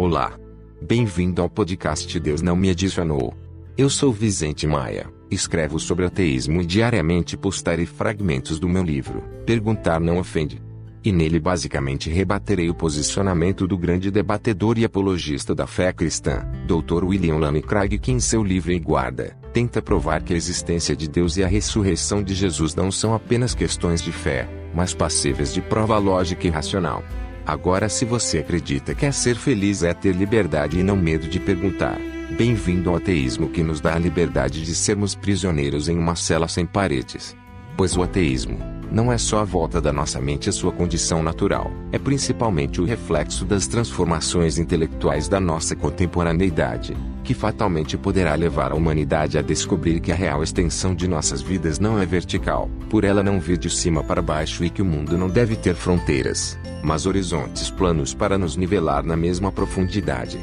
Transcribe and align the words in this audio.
Olá. 0.00 0.38
Bem-vindo 0.80 1.42
ao 1.42 1.50
podcast 1.50 2.20
Deus 2.20 2.40
Não 2.40 2.54
Me 2.54 2.70
Adicionou. 2.70 3.34
Eu 3.76 3.90
sou 3.90 4.12
Vicente 4.12 4.64
Maia, 4.64 5.12
escrevo 5.28 5.76
sobre 5.80 6.04
ateísmo 6.04 6.62
e 6.62 6.64
diariamente 6.64 7.36
postarei 7.36 7.84
fragmentos 7.84 8.60
do 8.60 8.68
meu 8.68 8.84
livro, 8.84 9.24
Perguntar 9.44 9.98
Não 9.98 10.20
Ofende. 10.20 10.62
E 11.02 11.10
nele 11.10 11.40
basicamente 11.40 12.10
rebaterei 12.10 12.70
o 12.70 12.74
posicionamento 12.76 13.66
do 13.66 13.76
grande 13.76 14.08
debatedor 14.08 14.78
e 14.78 14.84
apologista 14.84 15.52
da 15.52 15.66
fé 15.66 15.92
cristã, 15.92 16.46
Dr. 16.64 17.02
William 17.02 17.38
Lane 17.38 17.60
Craig 17.60 17.98
que 17.98 18.12
em 18.12 18.20
seu 18.20 18.44
livro 18.44 18.70
E 18.70 18.78
Guarda, 18.78 19.36
tenta 19.52 19.82
provar 19.82 20.22
que 20.22 20.32
a 20.32 20.36
existência 20.36 20.94
de 20.94 21.08
Deus 21.08 21.36
e 21.36 21.42
a 21.42 21.48
ressurreição 21.48 22.22
de 22.22 22.36
Jesus 22.36 22.72
não 22.72 22.92
são 22.92 23.14
apenas 23.14 23.52
questões 23.52 24.00
de 24.00 24.12
fé, 24.12 24.48
mas 24.72 24.94
passíveis 24.94 25.52
de 25.52 25.60
prova 25.60 25.98
lógica 25.98 26.46
e 26.46 26.50
racional. 26.50 27.02
Agora, 27.48 27.88
se 27.88 28.04
você 28.04 28.40
acredita 28.40 28.94
que 28.94 29.06
é 29.06 29.10
ser 29.10 29.34
feliz 29.34 29.82
é 29.82 29.94
ter 29.94 30.14
liberdade 30.14 30.78
e 30.78 30.82
não 30.82 30.94
medo 30.94 31.26
de 31.26 31.40
perguntar, 31.40 31.98
bem-vindo 32.36 32.90
ao 32.90 32.96
ateísmo 32.96 33.48
que 33.48 33.62
nos 33.62 33.80
dá 33.80 33.94
a 33.94 33.98
liberdade 33.98 34.62
de 34.62 34.74
sermos 34.74 35.14
prisioneiros 35.14 35.88
em 35.88 35.96
uma 35.96 36.14
cela 36.14 36.46
sem 36.46 36.66
paredes. 36.66 37.34
Pois 37.78 37.96
o 37.96 38.02
ateísmo 38.02 38.58
não 38.90 39.12
é 39.12 39.16
só 39.16 39.38
a 39.38 39.44
volta 39.44 39.80
da 39.80 39.92
nossa 39.92 40.20
mente 40.20 40.48
à 40.48 40.52
sua 40.52 40.72
condição 40.72 41.22
natural, 41.22 41.70
é 41.92 41.98
principalmente 41.98 42.80
o 42.80 42.84
reflexo 42.84 43.44
das 43.44 43.68
transformações 43.68 44.58
intelectuais 44.58 45.28
da 45.28 45.38
nossa 45.38 45.76
contemporaneidade, 45.76 46.96
que 47.22 47.34
fatalmente 47.34 47.96
poderá 47.96 48.34
levar 48.34 48.72
a 48.72 48.74
humanidade 48.74 49.38
a 49.38 49.42
descobrir 49.42 50.00
que 50.00 50.10
a 50.10 50.14
real 50.16 50.42
extensão 50.42 50.92
de 50.92 51.06
nossas 51.06 51.40
vidas 51.40 51.78
não 51.78 52.00
é 52.00 52.04
vertical, 52.04 52.68
por 52.90 53.04
ela 53.04 53.22
não 53.22 53.38
vir 53.38 53.58
de 53.58 53.70
cima 53.70 54.02
para 54.02 54.20
baixo 54.20 54.64
e 54.64 54.70
que 54.70 54.82
o 54.82 54.84
mundo 54.84 55.16
não 55.16 55.28
deve 55.28 55.54
ter 55.54 55.76
fronteiras, 55.76 56.58
mas 56.82 57.06
horizontes 57.06 57.70
planos 57.70 58.12
para 58.12 58.36
nos 58.36 58.56
nivelar 58.56 59.04
na 59.04 59.16
mesma 59.16 59.52
profundidade. 59.52 60.36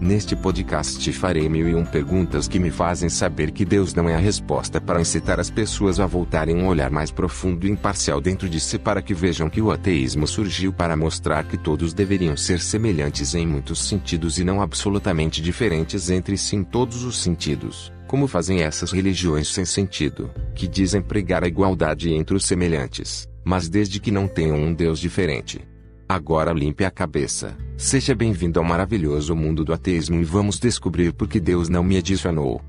Neste 0.00 0.34
podcast 0.34 1.12
farei 1.12 1.46
mil 1.46 1.68
e 1.68 1.74
um 1.74 1.84
perguntas 1.84 2.48
que 2.48 2.58
me 2.58 2.70
fazem 2.70 3.10
saber 3.10 3.50
que 3.50 3.66
Deus 3.66 3.92
não 3.92 4.08
é 4.08 4.14
a 4.14 4.18
resposta 4.18 4.80
para 4.80 4.98
incitar 4.98 5.38
as 5.38 5.50
pessoas 5.50 6.00
a 6.00 6.06
voltarem 6.06 6.56
um 6.56 6.68
olhar 6.68 6.90
mais 6.90 7.10
profundo 7.10 7.66
e 7.66 7.70
imparcial 7.70 8.18
dentro 8.18 8.48
de 8.48 8.58
si 8.58 8.78
para 8.78 9.02
que 9.02 9.12
vejam 9.12 9.50
que 9.50 9.60
o 9.60 9.70
ateísmo 9.70 10.26
surgiu 10.26 10.72
para 10.72 10.96
mostrar 10.96 11.44
que 11.44 11.58
todos 11.58 11.92
deveriam 11.92 12.34
ser 12.34 12.60
semelhantes 12.60 13.34
em 13.34 13.46
muitos 13.46 13.86
sentidos 13.86 14.38
e 14.38 14.44
não 14.44 14.62
absolutamente 14.62 15.42
diferentes 15.42 16.08
entre 16.08 16.38
si 16.38 16.56
em 16.56 16.64
todos 16.64 17.04
os 17.04 17.18
sentidos, 17.18 17.92
como 18.06 18.26
fazem 18.26 18.62
essas 18.62 18.92
religiões 18.92 19.48
sem 19.48 19.66
sentido, 19.66 20.30
que 20.54 20.66
dizem 20.66 21.02
pregar 21.02 21.44
a 21.44 21.48
igualdade 21.48 22.10
entre 22.14 22.34
os 22.34 22.46
semelhantes, 22.46 23.28
mas 23.44 23.68
desde 23.68 24.00
que 24.00 24.10
não 24.10 24.26
tenham 24.26 24.56
um 24.56 24.72
Deus 24.72 24.98
diferente. 24.98 25.69
Agora 26.10 26.52
limpe 26.52 26.84
a 26.84 26.90
cabeça. 26.90 27.56
Seja 27.76 28.16
bem-vindo 28.16 28.58
ao 28.58 28.64
maravilhoso 28.64 29.36
mundo 29.36 29.64
do 29.64 29.72
ateísmo 29.72 30.20
e 30.20 30.24
vamos 30.24 30.58
descobrir 30.58 31.12
por 31.12 31.28
que 31.28 31.38
Deus 31.38 31.68
não 31.68 31.84
me 31.84 31.96
adicionou. 31.96 32.60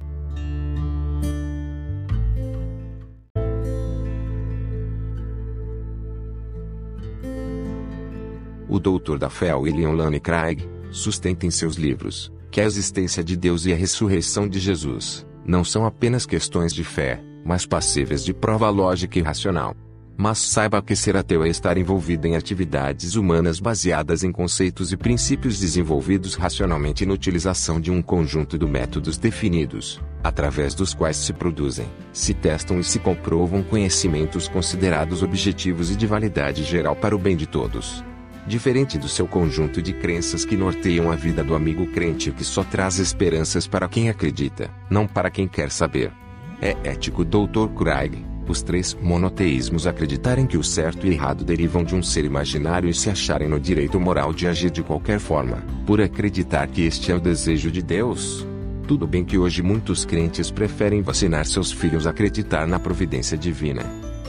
O 8.69 8.79
doutor 8.79 9.17
da 9.17 9.27
fé 9.27 9.55
William 9.55 9.93
Lane 9.93 10.19
Craig 10.19 10.69
sustenta 10.91 11.47
em 11.47 11.49
seus 11.49 11.77
livros 11.77 12.31
que 12.51 12.61
a 12.61 12.65
existência 12.65 13.23
de 13.23 13.35
Deus 13.35 13.65
e 13.65 13.73
a 13.73 13.75
ressurreição 13.75 14.47
de 14.47 14.59
Jesus 14.59 15.25
não 15.43 15.63
são 15.63 15.83
apenas 15.83 16.27
questões 16.27 16.71
de 16.71 16.83
fé, 16.83 17.19
mas 17.43 17.65
passíveis 17.65 18.23
de 18.23 18.35
prova 18.35 18.69
lógica 18.69 19.17
e 19.17 19.23
racional. 19.23 19.75
Mas 20.17 20.37
saiba 20.37 20.81
que 20.81 20.95
ser 20.95 21.15
ateu 21.17 21.43
é 21.43 21.49
estar 21.49 21.77
envolvido 21.77 22.27
em 22.27 22.35
atividades 22.35 23.15
humanas 23.15 23.59
baseadas 23.59 24.23
em 24.23 24.31
conceitos 24.31 24.91
e 24.91 24.97
princípios 24.97 25.59
desenvolvidos 25.59 26.35
racionalmente 26.35 27.05
na 27.05 27.13
utilização 27.13 27.79
de 27.79 27.89
um 27.89 28.01
conjunto 28.01 28.57
de 28.57 28.65
métodos 28.65 29.17
definidos, 29.17 29.99
através 30.23 30.75
dos 30.75 30.93
quais 30.93 31.17
se 31.17 31.33
produzem, 31.33 31.87
se 32.13 32.33
testam 32.33 32.79
e 32.79 32.83
se 32.83 32.99
comprovam 32.99 33.63
conhecimentos 33.63 34.47
considerados 34.47 35.23
objetivos 35.23 35.89
e 35.89 35.95
de 35.95 36.05
validade 36.05 36.63
geral 36.63 36.95
para 36.95 37.15
o 37.15 37.19
bem 37.19 37.35
de 37.35 37.47
todos. 37.47 38.03
Diferente 38.45 38.97
do 38.97 39.07
seu 39.07 39.27
conjunto 39.27 39.81
de 39.81 39.93
crenças 39.93 40.43
que 40.43 40.57
norteiam 40.57 41.11
a 41.11 41.15
vida 41.15 41.43
do 41.43 41.55
amigo 41.55 41.85
crente 41.87 42.31
que 42.31 42.43
só 42.43 42.63
traz 42.63 42.97
esperanças 42.97 43.67
para 43.67 43.87
quem 43.87 44.09
acredita, 44.09 44.69
não 44.89 45.07
para 45.07 45.29
quem 45.29 45.47
quer 45.47 45.71
saber. 45.71 46.11
É 46.59 46.75
ético 46.83 47.23
Dr. 47.23 47.67
Craig 47.75 48.30
os 48.51 48.61
três 48.61 48.95
monoteísmos 49.01 49.87
acreditarem 49.87 50.45
que 50.45 50.57
o 50.57 50.63
certo 50.63 51.07
e 51.07 51.13
errado 51.13 51.43
derivam 51.43 51.83
de 51.83 51.95
um 51.95 52.03
ser 52.03 52.25
imaginário 52.25 52.89
e 52.89 52.93
se 52.93 53.09
acharem 53.09 53.47
no 53.47 53.59
direito 53.59 53.99
moral 53.99 54.33
de 54.33 54.47
agir 54.47 54.69
de 54.69 54.83
qualquer 54.83 55.19
forma, 55.19 55.63
por 55.85 56.01
acreditar 56.01 56.67
que 56.67 56.83
este 56.83 57.11
é 57.11 57.15
o 57.15 57.19
desejo 57.19 57.71
de 57.71 57.81
Deus. 57.81 58.45
Tudo 58.87 59.07
bem 59.07 59.23
que 59.23 59.37
hoje 59.37 59.61
muitos 59.61 60.05
crentes 60.05 60.51
preferem 60.51 61.01
vacinar 61.01 61.45
seus 61.45 61.71
filhos 61.71 62.05
a 62.05 62.09
acreditar 62.09 62.67
na 62.67 62.77
providência 62.77 63.37
divina. 63.37 63.83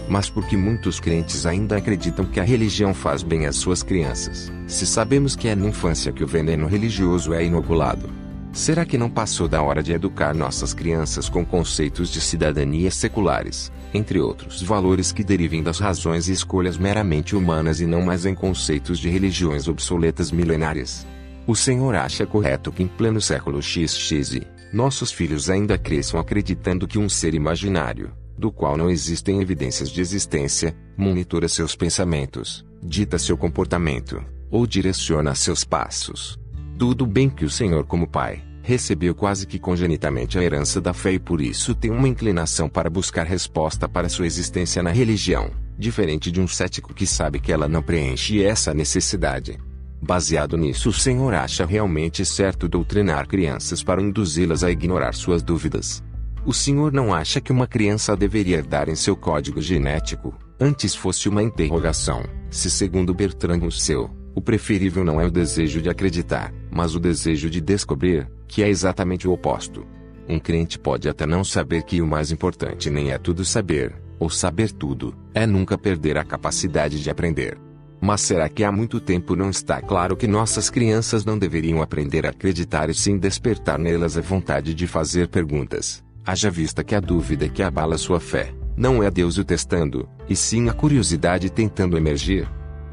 Mas 0.09 0.31
porque 0.31 0.57
muitos 0.57 1.01
crentes 1.01 1.45
ainda 1.45 1.77
acreditam 1.77 2.25
que 2.25 2.41
a 2.41 2.45
religião 2.45 2.95
faz 2.95 3.23
bem 3.23 3.47
às 3.47 3.57
suas 3.57 3.83
crianças, 3.83 4.53
se 4.67 4.87
sabemos 4.87 5.35
que 5.35 5.49
é 5.49 5.55
na 5.55 5.69
infância 5.69 6.13
que 6.13 6.25
o 6.25 6.27
veneno 6.27 6.67
religioso 6.67 7.35
é 7.35 7.45
inoculado, 7.45 8.09
Será 8.53 8.85
que 8.85 8.99
não 8.99 9.09
passou 9.09 9.49
da 9.49 9.63
hora 9.63 9.83
de 9.83 9.93
educar 9.93 10.35
nossas 10.35 10.75
crianças 10.75 11.27
com 11.27 11.43
conceitos 11.43 12.11
de 12.11 12.21
cidadania 12.21 12.91
seculares, 12.91 13.73
entre 13.95 14.21
outros 14.21 14.63
valores 14.63 15.13
que 15.13 15.23
derivem 15.23 15.63
das 15.63 15.79
razões 15.79 16.29
e 16.29 16.33
escolhas 16.33 16.79
meramente 16.79 17.37
humanas 17.37 17.81
e 17.81 17.87
não 17.87 18.03
mais 18.03 18.25
em 18.25 18.35
conceitos 18.35 18.99
de 18.99 19.09
religiões 19.09 19.69
obsoletas 19.69 20.31
milenárias? 20.31 21.07
O 21.47 21.57
Senhor 21.57 21.95
acha 21.95 22.25
correto 22.25 22.71
que 22.71 22.83
em 22.83 22.87
pleno 22.87 23.21
século 23.21 23.61
XX, 23.61 24.41
nossos 24.73 25.11
filhos 25.11 25.51
ainda 25.51 25.77
cresçam 25.77 26.19
acreditando 26.19 26.87
que 26.87 26.99
um 26.99 27.09
ser 27.09 27.35
imaginário, 27.35 28.13
do 28.39 28.51
qual 28.51 28.77
não 28.77 28.89
existem 28.89 29.41
evidências 29.41 29.91
de 29.91 30.01
existência, 30.01 30.75
monitora 30.97 31.49
seus 31.49 31.77
pensamentos, 31.77 32.65
dita 32.83 33.19
seu 33.19 33.37
comportamento, 33.37 34.25
ou 34.51 34.67
direciona 34.67 35.35
seus 35.35 35.65
passos. 35.65 36.39
Tudo 36.79 37.07
bem 37.07 37.29
que 37.29 37.45
o 37.45 37.51
Senhor, 37.51 37.85
como 37.85 38.07
Pai, 38.07 38.43
recebeu 38.63 39.15
quase 39.15 39.47
que 39.47 39.59
congenitamente 39.59 40.39
a 40.39 40.43
herança 40.43 40.81
da 40.81 40.95
fé 40.95 41.13
e 41.13 41.19
por 41.19 41.41
isso 41.41 41.75
tem 41.75 41.91
uma 41.91 42.09
inclinação 42.09 42.69
para 42.69 42.89
buscar 42.89 43.27
resposta 43.27 43.89
para 43.89 44.09
sua 44.09 44.27
existência 44.27 44.83
na 44.83 44.91
religião, 44.91 45.51
diferente 45.77 46.31
de 46.31 46.41
um 46.41 46.47
cético 46.47 46.95
que 46.95 47.07
sabe 47.07 47.41
que 47.41 47.53
ela 47.53 47.69
não 47.69 47.83
preenche 47.83 48.43
essa 48.43 48.73
necessidade. 48.73 49.59
Baseado 50.01 50.57
nisso, 50.57 50.89
o 50.89 50.93
Senhor 50.93 51.35
acha 51.35 51.67
realmente 51.67 52.25
certo 52.25 52.69
doutrinar 52.69 53.27
crianças 53.27 53.83
para 53.83 54.03
induzi-las 54.03 54.65
a 54.65 54.71
ignorar 54.71 55.15
suas 55.15 55.43
dúvidas. 55.43 56.03
O 56.45 56.53
Senhor 56.53 56.93
não 56.93 57.15
acha 57.15 57.41
que 57.41 57.53
uma 57.53 57.69
criança 57.69 58.17
deveria 58.17 58.57
herdar 58.57 58.89
em 58.89 58.97
seu 58.97 59.17
código 59.17 59.61
genético, 59.61 60.35
antes 60.59 60.95
fosse 60.95 61.29
uma 61.29 61.43
interrogação, 61.43 62.25
se 62.51 62.69
segundo 62.69 63.15
Bertrand 63.15 63.61
Russell, 63.61 64.11
o 64.35 64.41
preferível 64.41 65.05
não 65.05 65.21
é 65.21 65.27
o 65.27 65.31
desejo 65.31 65.83
de 65.83 65.91
acreditar, 65.91 66.53
mas 66.71 66.95
o 66.95 67.01
desejo 67.01 67.51
de 67.51 67.61
descobrir, 67.61 68.27
que 68.53 68.63
é 68.63 68.69
exatamente 68.69 69.27
o 69.27 69.33
oposto. 69.33 69.87
Um 70.29 70.39
crente 70.39 70.79
pode 70.79 71.09
até 71.09 71.25
não 71.25 71.43
saber 71.43 71.85
que 71.85 72.03
o 72.03 72.07
mais 72.07 72.31
importante 72.31 72.91
nem 72.91 73.11
é 73.11 73.17
tudo 73.17 73.47
saber, 73.47 73.95
ou 74.19 74.29
saber 74.29 74.71
tudo, 74.71 75.15
é 75.33 75.47
nunca 75.47 75.79
perder 75.79 76.19
a 76.19 76.25
capacidade 76.25 77.03
de 77.03 77.09
aprender. 77.09 77.57
Mas 77.99 78.21
será 78.21 78.51
que 78.51 78.63
há 78.63 78.71
muito 78.71 79.01
tempo 79.01 79.35
não 79.35 79.49
está 79.49 79.81
claro 79.81 80.19
que 80.19 80.27
nossas 80.27 80.69
crianças 80.69 81.25
não 81.25 81.39
deveriam 81.39 81.81
aprender 81.81 82.27
a 82.27 82.29
acreditar 82.29 82.91
e 82.91 82.95
sim 82.95 83.17
despertar 83.17 83.79
nelas 83.79 84.19
a 84.19 84.21
vontade 84.21 84.75
de 84.75 84.87
fazer 84.87 85.29
perguntas? 85.29 86.05
Haja 86.23 86.51
vista 86.51 86.85
que 86.85 86.95
a 86.95 87.01
dúvida 87.01 87.49
que 87.49 87.63
abala 87.63 87.97
sua 87.97 88.21
fé, 88.21 88.53
não 88.77 89.03
é 89.03 89.11
Deus 89.11 89.39
o 89.39 89.45
testando, 89.45 90.07
e 90.29 90.37
sim 90.37 90.69
a 90.69 90.75
curiosidade 90.75 91.49
tentando 91.49 91.97
emergir. 91.97 92.47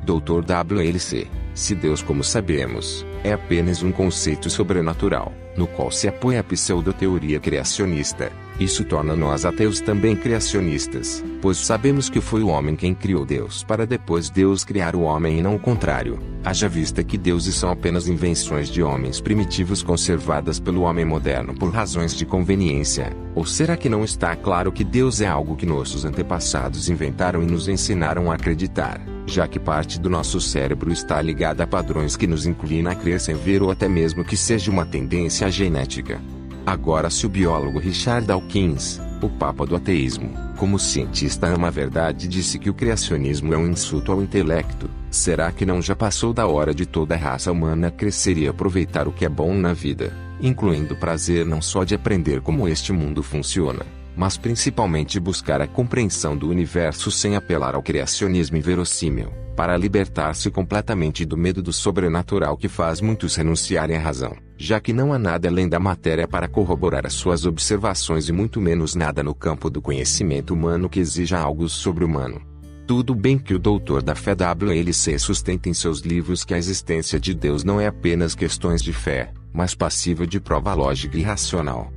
Dr. 0.06 0.42
WLC, 0.42 1.28
se 1.54 1.76
Deus 1.76 2.02
como 2.02 2.24
sabemos, 2.24 3.06
é 3.24 3.34
apenas 3.34 3.84
um 3.84 3.92
conceito 3.92 4.50
sobrenatural, 4.50 5.34
no 5.60 5.68
qual 5.68 5.92
se 5.92 6.08
apoia 6.08 6.40
a 6.40 6.44
pseudo-teoria 6.44 7.38
criacionista. 7.38 8.32
Isso 8.58 8.86
torna 8.86 9.14
nós 9.14 9.46
ateus 9.46 9.82
também 9.82 10.16
criacionistas, 10.16 11.24
pois 11.42 11.58
sabemos 11.58 12.10
que 12.10 12.22
foi 12.22 12.42
o 12.42 12.48
homem 12.48 12.78
quem 12.78 12.94
criou 12.94 13.26
Deus 13.26 13.62
para 13.64 13.86
depois 13.86 14.30
Deus 14.30 14.64
criar 14.64 14.96
o 14.96 15.02
homem 15.02 15.40
e 15.40 15.42
não 15.42 15.56
o 15.56 15.60
contrário. 15.60 16.18
Haja 16.46 16.70
vista 16.70 17.04
que 17.04 17.18
deuses 17.18 17.56
são 17.56 17.70
apenas 17.70 18.08
invenções 18.08 18.70
de 18.70 18.82
homens 18.82 19.20
primitivos 19.20 19.84
conservadas 19.84 20.60
pelo 20.60 20.82
homem 20.82 21.04
moderno 21.04 21.54
por 21.54 21.72
razões 21.72 22.16
de 22.16 22.26
conveniência. 22.26 23.12
Ou 23.36 23.46
será 23.46 23.76
que 23.76 23.90
não 23.90 24.04
está 24.04 24.36
claro 24.36 24.72
que 24.72 24.84
Deus 24.86 25.20
é 25.20 25.28
algo 25.28 25.58
que 25.58 25.66
nossos 25.66 26.06
antepassados 26.06 26.90
inventaram 26.90 27.44
e 27.44 27.46
nos 27.46 27.68
ensinaram 27.68 28.32
a 28.32 28.36
acreditar? 28.36 29.02
Já 29.30 29.48
que 29.48 29.60
parte 29.60 30.00
do 30.00 30.10
nosso 30.10 30.42
cérebro 30.42 30.92
está 30.92 31.22
ligada 31.22 31.64
a 31.64 31.68
padrões 31.68 32.18
que 32.18 32.28
nos 32.28 32.46
inclina 32.46 32.92
a 32.92 32.96
crer 32.96 33.20
sem 33.20 33.36
ver 33.36 33.62
ou 33.62 33.72
até 33.72 33.88
mesmo 33.88 34.26
que 34.26 34.36
seja 34.36 34.70
uma 34.72 34.86
tendência 34.86 35.50
genética. 35.50 36.20
Agora 36.66 37.10
se 37.10 37.26
o 37.26 37.30
biólogo 37.30 37.80
Richard 37.80 38.28
Dawkins, 38.28 39.00
o 39.22 39.30
papa 39.30 39.66
do 39.66 39.76
ateísmo, 39.76 40.34
como 40.58 40.78
cientista 40.78 41.48
ama 41.48 41.68
a 41.68 41.72
verdade 41.72 42.28
disse 42.28 42.60
que 42.60 42.70
o 42.70 42.74
criacionismo 42.74 43.54
é 43.54 43.58
um 43.58 43.68
insulto 43.68 44.12
ao 44.12 44.22
intelecto, 44.22 44.90
será 45.10 45.52
que 45.52 45.66
não 45.66 45.82
já 45.82 45.96
passou 45.96 46.34
da 46.34 46.48
hora 46.48 46.74
de 46.74 46.86
toda 46.86 47.16
a 47.16 47.18
raça 47.18 47.52
humana 47.52 47.90
crescer 47.90 48.38
e 48.38 48.48
aproveitar 48.48 49.08
o 49.08 49.12
que 49.12 49.24
é 49.24 49.30
bom 49.30 49.54
na 49.54 49.74
vida, 49.74 50.14
incluindo 50.42 50.94
o 50.96 51.00
prazer 51.00 51.46
não 51.46 51.62
só 51.62 51.84
de 51.84 51.96
aprender 51.96 52.42
como 52.42 52.68
este 52.68 52.92
mundo 52.92 53.24
funciona, 53.24 53.86
mas 54.20 54.36
principalmente 54.36 55.18
buscar 55.18 55.62
a 55.62 55.68
compreensão 55.68 56.36
do 56.36 56.50
universo 56.50 57.10
sem 57.10 57.38
apelar 57.38 57.74
ao 57.74 57.82
criacionismo 57.82 58.58
inverossímil, 58.58 59.32
para 59.56 59.78
libertar-se 59.78 60.52
completamente 60.52 61.24
do 61.24 61.38
medo 61.38 61.64
do 61.64 61.72
sobrenatural 61.72 62.58
que 62.58 62.68
faz 62.68 63.00
muitos 63.00 63.38
renunciarem 63.38 63.96
à 63.96 64.00
razão, 64.02 64.36
já 64.58 64.78
que 64.82 64.92
não 64.92 65.14
há 65.14 65.18
nada 65.18 65.48
além 65.48 65.70
da 65.70 65.80
matéria 65.80 66.28
para 66.28 66.50
corroborar 66.50 67.06
as 67.06 67.14
suas 67.14 67.46
observações 67.46 68.28
e 68.28 68.34
muito 68.34 68.60
menos 68.60 68.94
nada 68.94 69.24
no 69.24 69.34
campo 69.34 69.70
do 69.70 69.82
conhecimento 69.82 70.54
humano 70.54 70.90
que 70.90 71.00
exija 71.00 71.40
algo 71.40 71.70
sobre-humano. 71.70 72.42
Tudo 72.86 73.16
bem 73.16 73.38
que 73.38 73.54
o 73.54 73.60
doutor 73.60 74.04
da 74.04 74.16
fé 74.16 74.36
WLC 74.36 75.18
sustenta 75.18 75.70
em 75.70 75.74
seus 75.74 76.02
livros 76.02 76.44
que 76.44 76.54
a 76.54 76.58
existência 76.58 77.18
de 77.18 77.34
Deus 77.34 77.64
não 77.64 77.80
é 77.80 77.88
apenas 77.88 78.36
questões 78.36 78.82
de 78.82 78.92
fé, 78.92 79.32
mas 79.54 79.74
passível 79.74 80.26
de 80.26 80.42
prova 80.42 80.74
lógica 80.74 81.18
e 81.18 81.22
racional. 81.22 81.90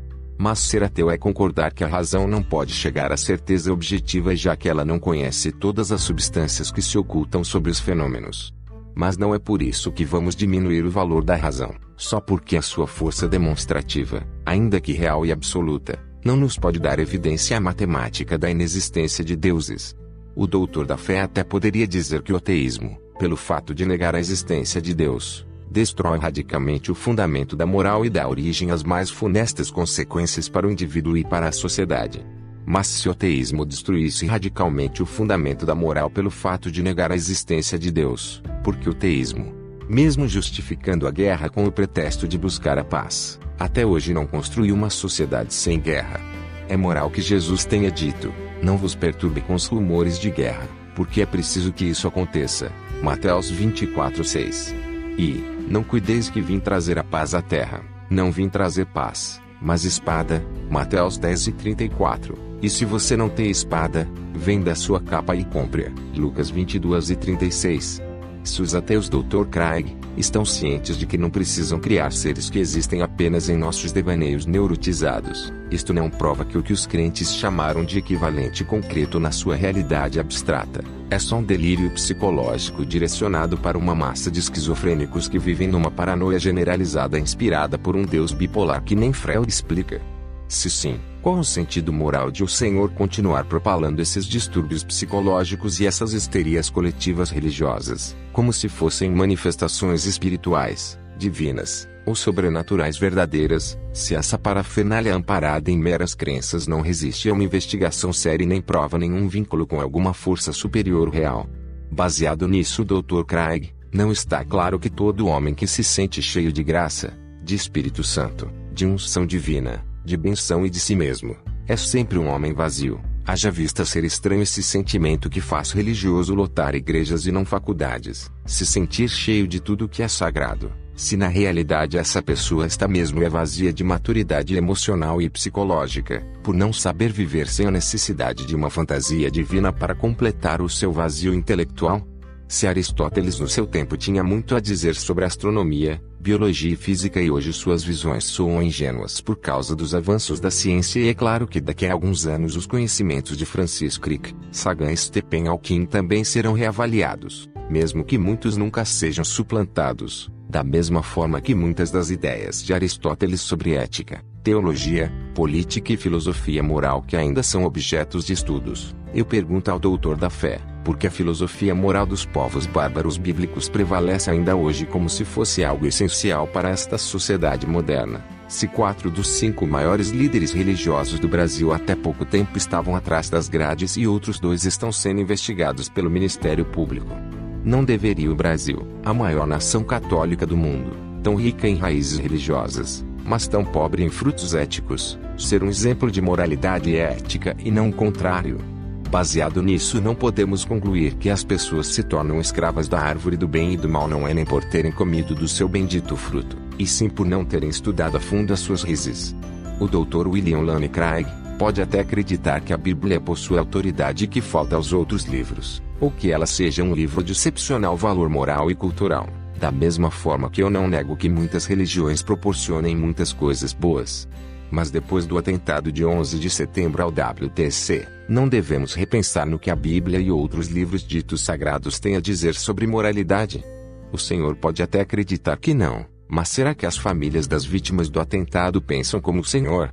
Mas 0.42 0.58
ser 0.58 0.82
ateu 0.82 1.08
é 1.08 1.16
concordar 1.16 1.72
que 1.72 1.84
a 1.84 1.86
razão 1.86 2.26
não 2.26 2.42
pode 2.42 2.74
chegar 2.74 3.12
à 3.12 3.16
certeza 3.16 3.72
objetiva 3.72 4.34
já 4.34 4.56
que 4.56 4.68
ela 4.68 4.84
não 4.84 4.98
conhece 4.98 5.52
todas 5.52 5.92
as 5.92 6.00
substâncias 6.00 6.68
que 6.68 6.82
se 6.82 6.98
ocultam 6.98 7.44
sobre 7.44 7.70
os 7.70 7.78
fenômenos. 7.78 8.52
Mas 8.92 9.16
não 9.16 9.32
é 9.32 9.38
por 9.38 9.62
isso 9.62 9.92
que 9.92 10.04
vamos 10.04 10.34
diminuir 10.34 10.84
o 10.84 10.90
valor 10.90 11.22
da 11.22 11.36
razão, 11.36 11.72
só 11.96 12.20
porque 12.20 12.56
a 12.56 12.60
sua 12.60 12.88
força 12.88 13.28
demonstrativa, 13.28 14.26
ainda 14.44 14.80
que 14.80 14.92
real 14.92 15.24
e 15.24 15.30
absoluta, 15.30 15.96
não 16.24 16.34
nos 16.34 16.58
pode 16.58 16.80
dar 16.80 16.98
evidência 16.98 17.60
matemática 17.60 18.36
da 18.36 18.50
inexistência 18.50 19.24
de 19.24 19.36
deuses. 19.36 19.94
O 20.34 20.44
doutor 20.48 20.86
da 20.86 20.96
fé 20.96 21.20
até 21.20 21.44
poderia 21.44 21.86
dizer 21.86 22.20
que 22.20 22.32
o 22.32 22.36
ateísmo, 22.36 22.98
pelo 23.16 23.36
fato 23.36 23.72
de 23.72 23.86
negar 23.86 24.16
a 24.16 24.18
existência 24.18 24.82
de 24.82 24.92
Deus, 24.92 25.46
destrói 25.72 26.18
radicalmente 26.18 26.92
o 26.92 26.94
fundamento 26.94 27.56
da 27.56 27.66
moral 27.66 28.04
e 28.04 28.10
dá 28.10 28.28
origem 28.28 28.70
às 28.70 28.84
mais 28.84 29.10
funestas 29.10 29.70
consequências 29.70 30.48
para 30.48 30.68
o 30.68 30.70
indivíduo 30.70 31.16
e 31.16 31.24
para 31.24 31.48
a 31.48 31.52
sociedade. 31.52 32.24
Mas 32.64 32.86
se 32.86 33.08
o 33.08 33.12
ateísmo 33.12 33.64
destruísse 33.64 34.26
radicalmente 34.26 35.02
o 35.02 35.06
fundamento 35.06 35.66
da 35.66 35.74
moral 35.74 36.08
pelo 36.08 36.30
fato 36.30 36.70
de 36.70 36.82
negar 36.82 37.10
a 37.10 37.16
existência 37.16 37.78
de 37.78 37.90
Deus, 37.90 38.42
porque 38.62 38.88
o 38.88 38.94
teísmo, 38.94 39.52
mesmo 39.88 40.28
justificando 40.28 41.08
a 41.08 41.10
guerra 41.10 41.48
com 41.48 41.64
o 41.64 41.72
pretexto 41.72 42.28
de 42.28 42.38
buscar 42.38 42.78
a 42.78 42.84
paz, 42.84 43.40
até 43.58 43.84
hoje 43.84 44.14
não 44.14 44.26
construiu 44.26 44.74
uma 44.74 44.90
sociedade 44.90 45.52
sem 45.54 45.80
guerra. 45.80 46.20
É 46.68 46.76
moral 46.76 47.10
que 47.10 47.20
Jesus 47.20 47.64
tenha 47.64 47.90
dito: 47.90 48.32
Não 48.62 48.76
vos 48.76 48.94
perturbe 48.94 49.40
com 49.40 49.54
os 49.54 49.66
rumores 49.66 50.18
de 50.18 50.30
guerra, 50.30 50.68
porque 50.94 51.22
é 51.22 51.26
preciso 51.26 51.72
que 51.72 51.84
isso 51.84 52.06
aconteça. 52.06 52.70
Mateus 53.02 53.50
24:6. 53.50 54.91
E, 55.18 55.42
não 55.68 55.82
cuideis 55.82 56.28
que 56.28 56.40
vim 56.40 56.58
trazer 56.58 56.98
a 56.98 57.04
paz 57.04 57.34
à 57.34 57.42
terra. 57.42 57.82
Não 58.10 58.30
vim 58.30 58.48
trazer 58.48 58.86
paz, 58.86 59.40
mas 59.60 59.84
espada. 59.84 60.44
Mateus 60.70 61.18
10 61.18 61.48
e 61.48 61.52
34. 61.52 62.38
E 62.62 62.70
se 62.70 62.84
você 62.84 63.16
não 63.16 63.28
tem 63.28 63.50
espada, 63.50 64.08
venda 64.34 64.74
sua 64.74 65.00
capa 65.00 65.34
e 65.34 65.44
compre-a. 65.44 65.90
Lucas 66.18 66.50
22 66.50 67.10
e 67.10 67.16
36. 67.16 68.02
Se 68.44 68.62
os 68.62 68.74
Dr. 69.08 69.46
Craig 69.50 69.96
estão 70.16 70.44
cientes 70.44 70.96
de 70.96 71.06
que 71.06 71.18
não 71.18 71.30
precisam 71.30 71.78
criar 71.78 72.12
seres 72.12 72.50
que 72.50 72.58
existem 72.58 73.02
apenas 73.02 73.48
em 73.48 73.56
nossos 73.56 73.92
devaneios 73.92 74.46
neurotizados, 74.46 75.52
isto 75.70 75.92
não 75.92 76.10
prova 76.10 76.44
que 76.44 76.58
o 76.58 76.62
que 76.62 76.72
os 76.72 76.86
crentes 76.86 77.34
chamaram 77.34 77.84
de 77.84 77.98
equivalente 77.98 78.64
concreto 78.64 79.18
na 79.18 79.30
sua 79.30 79.56
realidade 79.56 80.20
abstrata 80.20 80.82
é 81.12 81.18
só 81.18 81.36
um 81.36 81.42
delírio 81.42 81.90
psicológico 81.90 82.86
direcionado 82.86 83.58
para 83.58 83.76
uma 83.76 83.94
massa 83.94 84.30
de 84.30 84.40
esquizofrênicos 84.40 85.28
que 85.28 85.38
vivem 85.38 85.68
numa 85.68 85.90
paranoia 85.90 86.38
generalizada 86.38 87.18
inspirada 87.18 87.76
por 87.76 87.94
um 87.94 88.02
Deus 88.02 88.32
bipolar 88.32 88.82
que 88.82 88.96
nem 88.96 89.12
Freud 89.12 89.46
explica. 89.46 90.00
Se 90.48 90.70
sim, 90.70 90.98
qual 91.22 91.38
o 91.38 91.44
sentido 91.44 91.92
moral 91.92 92.32
de 92.32 92.42
o 92.42 92.48
Senhor 92.48 92.90
continuar 92.90 93.44
propalando 93.44 94.02
esses 94.02 94.26
distúrbios 94.26 94.82
psicológicos 94.82 95.78
e 95.78 95.86
essas 95.86 96.12
histerias 96.12 96.68
coletivas 96.68 97.30
religiosas, 97.30 98.16
como 98.32 98.52
se 98.52 98.68
fossem 98.68 99.08
manifestações 99.08 100.04
espirituais, 100.04 100.98
divinas, 101.16 101.88
ou 102.04 102.16
sobrenaturais 102.16 102.98
verdadeiras, 102.98 103.78
se 103.92 104.16
essa 104.16 104.36
parafernália 104.36 105.14
amparada 105.14 105.70
em 105.70 105.78
meras 105.78 106.12
crenças 106.12 106.66
não 106.66 106.80
resiste 106.80 107.30
a 107.30 107.32
uma 107.32 107.44
investigação 107.44 108.12
séria 108.12 108.42
e 108.42 108.46
nem 108.46 108.60
prova 108.60 108.98
nenhum 108.98 109.28
vínculo 109.28 109.64
com 109.64 109.80
alguma 109.80 110.12
força 110.12 110.52
superior 110.52 111.08
real. 111.08 111.48
Baseado 111.88 112.48
nisso, 112.48 112.84
Dr. 112.84 113.22
Craig, 113.24 113.70
não 113.92 114.10
está 114.10 114.44
claro 114.44 114.80
que 114.80 114.90
todo 114.90 115.28
homem 115.28 115.54
que 115.54 115.68
se 115.68 115.84
sente 115.84 116.20
cheio 116.20 116.52
de 116.52 116.64
graça, 116.64 117.16
de 117.44 117.54
Espírito 117.54 118.02
Santo, 118.02 118.50
de 118.72 118.84
unção 118.84 119.24
divina, 119.24 119.84
de 120.04 120.16
benção 120.16 120.66
e 120.66 120.70
de 120.70 120.80
si 120.80 120.94
mesmo, 120.94 121.36
é 121.66 121.76
sempre 121.76 122.18
um 122.18 122.28
homem 122.28 122.52
vazio. 122.52 123.00
Haja 123.24 123.50
vista 123.50 123.84
ser 123.84 124.04
estranho 124.04 124.42
esse 124.42 124.62
sentimento 124.62 125.30
que 125.30 125.40
faz 125.40 125.70
religioso 125.70 126.34
lotar 126.34 126.74
igrejas 126.74 127.26
e 127.26 127.32
não 127.32 127.44
faculdades, 127.44 128.30
se 128.44 128.66
sentir 128.66 129.08
cheio 129.08 129.46
de 129.46 129.60
tudo 129.60 129.88
que 129.88 130.02
é 130.02 130.08
sagrado, 130.08 130.72
se 130.94 131.16
na 131.16 131.28
realidade 131.28 131.96
essa 131.96 132.20
pessoa 132.20 132.66
está 132.66 132.86
mesmo 132.86 133.22
é 133.22 133.28
vazia 133.28 133.72
de 133.72 133.82
maturidade 133.82 134.56
emocional 134.56 135.22
e 135.22 135.30
psicológica, 135.30 136.26
por 136.42 136.54
não 136.54 136.72
saber 136.72 137.12
viver 137.12 137.46
sem 137.46 137.66
a 137.66 137.70
necessidade 137.70 138.44
de 138.44 138.54
uma 138.54 138.68
fantasia 138.68 139.30
divina 139.30 139.72
para 139.72 139.94
completar 139.94 140.60
o 140.60 140.68
seu 140.68 140.92
vazio 140.92 141.32
intelectual? 141.32 142.06
Se 142.52 142.66
Aristóteles 142.66 143.40
no 143.40 143.48
seu 143.48 143.66
tempo 143.66 143.96
tinha 143.96 144.22
muito 144.22 144.54
a 144.54 144.60
dizer 144.60 144.94
sobre 144.94 145.24
astronomia, 145.24 145.98
biologia 146.20 146.74
e 146.74 146.76
física 146.76 147.18
e 147.18 147.30
hoje 147.30 147.50
suas 147.50 147.82
visões 147.82 148.24
soam 148.24 148.62
ingênuas 148.62 149.22
por 149.22 149.36
causa 149.36 149.74
dos 149.74 149.94
avanços 149.94 150.38
da 150.38 150.50
ciência 150.50 151.00
e 151.00 151.08
é 151.08 151.14
claro 151.14 151.46
que 151.46 151.62
daqui 151.62 151.86
a 151.86 151.94
alguns 151.94 152.26
anos 152.26 152.54
os 152.54 152.66
conhecimentos 152.66 153.38
de 153.38 153.46
Francis 153.46 153.96
Crick, 153.96 154.36
Sagan 154.50 154.92
e 154.92 154.96
Stephen 154.98 155.48
Hawking 155.48 155.86
também 155.86 156.24
serão 156.24 156.52
reavaliados, 156.52 157.48
mesmo 157.70 158.04
que 158.04 158.18
muitos 158.18 158.54
nunca 158.54 158.84
sejam 158.84 159.24
suplantados, 159.24 160.30
da 160.46 160.62
mesma 160.62 161.02
forma 161.02 161.40
que 161.40 161.54
muitas 161.54 161.90
das 161.90 162.10
ideias 162.10 162.62
de 162.62 162.74
Aristóteles 162.74 163.40
sobre 163.40 163.72
ética, 163.76 164.22
teologia, 164.44 165.10
política 165.34 165.94
e 165.94 165.96
filosofia 165.96 166.62
moral 166.62 167.00
que 167.00 167.16
ainda 167.16 167.42
são 167.42 167.64
objetos 167.64 168.26
de 168.26 168.34
estudos. 168.34 168.94
Eu 169.14 169.24
pergunto 169.24 169.70
ao 169.70 169.78
doutor 169.78 170.18
da 170.18 170.28
fé, 170.28 170.60
por 170.84 170.96
que 170.96 171.06
a 171.06 171.10
filosofia 171.10 171.74
moral 171.74 172.04
dos 172.04 172.24
povos 172.24 172.66
bárbaros 172.66 173.16
bíblicos 173.16 173.68
prevalece 173.68 174.30
ainda 174.30 174.56
hoje 174.56 174.84
como 174.84 175.08
se 175.08 175.24
fosse 175.24 175.64
algo 175.64 175.86
essencial 175.86 176.46
para 176.46 176.70
esta 176.70 176.98
sociedade 176.98 177.66
moderna? 177.66 178.24
Se 178.48 178.68
quatro 178.68 179.10
dos 179.10 179.28
cinco 179.28 179.66
maiores 179.66 180.10
líderes 180.10 180.52
religiosos 180.52 181.18
do 181.18 181.28
Brasil 181.28 181.72
até 181.72 181.94
pouco 181.94 182.24
tempo 182.24 182.58
estavam 182.58 182.94
atrás 182.94 183.30
das 183.30 183.48
grades 183.48 183.96
e 183.96 184.06
outros 184.06 184.38
dois 184.38 184.64
estão 184.64 184.92
sendo 184.92 185.20
investigados 185.20 185.88
pelo 185.88 186.10
Ministério 186.10 186.64
Público. 186.64 187.16
Não 187.64 187.84
deveria 187.84 188.30
o 188.30 188.34
Brasil, 188.34 188.86
a 189.04 189.14
maior 189.14 189.46
nação 189.46 189.84
católica 189.84 190.44
do 190.44 190.56
mundo, 190.56 190.96
tão 191.22 191.36
rica 191.36 191.68
em 191.68 191.76
raízes 191.76 192.18
religiosas, 192.18 193.04
mas 193.24 193.46
tão 193.46 193.64
pobre 193.64 194.02
em 194.02 194.10
frutos 194.10 194.54
éticos, 194.54 195.18
ser 195.38 195.62
um 195.62 195.68
exemplo 195.68 196.10
de 196.10 196.20
moralidade 196.20 196.90
e 196.90 196.96
ética 196.96 197.56
e 197.58 197.70
não 197.70 197.88
o 197.88 197.92
contrário. 197.92 198.71
Baseado 199.12 199.62
nisso, 199.62 200.00
não 200.00 200.14
podemos 200.14 200.64
concluir 200.64 201.16
que 201.16 201.28
as 201.28 201.44
pessoas 201.44 201.88
se 201.88 202.02
tornam 202.02 202.40
escravas 202.40 202.88
da 202.88 202.98
árvore 202.98 203.36
do 203.36 203.46
bem 203.46 203.74
e 203.74 203.76
do 203.76 203.86
mal 203.86 204.08
não 204.08 204.26
é 204.26 204.32
nem 204.32 204.46
por 204.46 204.64
terem 204.64 204.90
comido 204.90 205.34
do 205.34 205.46
seu 205.46 205.68
bendito 205.68 206.16
fruto, 206.16 206.56
e 206.78 206.86
sim 206.86 207.10
por 207.10 207.26
não 207.26 207.44
terem 207.44 207.68
estudado 207.68 208.16
a 208.16 208.20
fundo 208.20 208.54
as 208.54 208.60
suas 208.60 208.82
raízes. 208.82 209.36
O 209.78 209.86
Dr. 209.86 210.28
William 210.28 210.60
Lane 210.60 210.88
Craig 210.88 211.26
pode 211.58 211.82
até 211.82 212.00
acreditar 212.00 212.62
que 212.62 212.72
a 212.72 212.76
Bíblia 212.78 213.20
possui 213.20 213.58
autoridade 213.58 214.26
que 214.26 214.40
falta 214.40 214.76
aos 214.76 214.94
outros 214.94 215.24
livros, 215.24 215.82
ou 216.00 216.10
que 216.10 216.32
ela 216.32 216.46
seja 216.46 216.82
um 216.82 216.94
livro 216.94 217.22
de 217.22 217.32
excepcional 217.32 217.94
valor 217.98 218.30
moral 218.30 218.70
e 218.70 218.74
cultural. 218.74 219.28
Da 219.60 219.70
mesma 219.70 220.10
forma 220.10 220.48
que 220.48 220.62
eu 220.62 220.70
não 220.70 220.88
nego 220.88 221.18
que 221.18 221.28
muitas 221.28 221.66
religiões 221.66 222.22
proporcionem 222.22 222.96
muitas 222.96 223.30
coisas 223.30 223.74
boas. 223.74 224.26
Mas 224.72 224.90
depois 224.90 225.26
do 225.26 225.36
atentado 225.36 225.92
de 225.92 226.02
11 226.02 226.38
de 226.38 226.48
setembro 226.48 227.02
ao 227.02 227.10
WTC, 227.10 228.08
não 228.26 228.48
devemos 228.48 228.94
repensar 228.94 229.46
no 229.46 229.58
que 229.58 229.70
a 229.70 229.76
Bíblia 229.76 230.18
e 230.18 230.30
outros 230.30 230.68
livros 230.68 231.06
ditos 231.06 231.42
sagrados 231.42 232.00
têm 232.00 232.16
a 232.16 232.20
dizer 232.20 232.54
sobre 232.54 232.86
moralidade. 232.86 233.62
O 234.10 234.16
Senhor 234.16 234.56
pode 234.56 234.82
até 234.82 235.00
acreditar 235.00 235.58
que 235.58 235.74
não, 235.74 236.06
mas 236.26 236.48
será 236.48 236.74
que 236.74 236.86
as 236.86 236.96
famílias 236.96 237.46
das 237.46 237.66
vítimas 237.66 238.08
do 238.08 238.18
atentado 238.18 238.80
pensam 238.80 239.20
como 239.20 239.42
o 239.42 239.44
Senhor? 239.44 239.92